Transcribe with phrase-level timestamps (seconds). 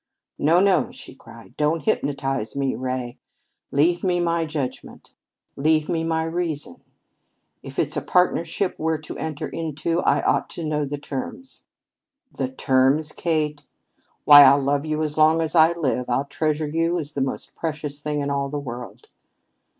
[0.39, 1.55] "No, no," she cried.
[1.57, 3.19] "Don't hypnotize me, Ray!
[3.71, 5.13] Leave me my judgment,
[5.55, 6.77] leave me my reason.
[7.61, 11.67] If it's a partnership we're to enter into, I ought to know the terms."
[12.35, 13.63] "The terms, Kate?
[14.25, 17.55] Why, I'll love you as long as I live; I'll treasure you as the most
[17.55, 19.07] precious thing in all the world."